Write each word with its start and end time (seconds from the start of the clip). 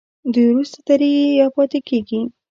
دوی 0.33 0.45
وروسته 0.51 0.77
درېږي 0.87 1.31
یا 1.39 1.47
پاتې 1.55 1.79
کیږي. 1.89 2.19